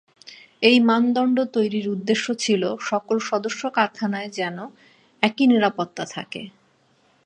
এই 0.61 0.77
মানদণ্ড 0.79 1.37
তৈরির 1.53 1.87
উদ্দেশ্য 1.89 2.25
ছিল 2.35 2.63
সকল 2.81 3.17
সদস্য 3.21 3.61
কারখানায় 3.69 4.29
যেন 4.29 4.57
একি 5.23 5.43
নিরাপত্তা 5.47 6.03
থাকে। 6.05 6.41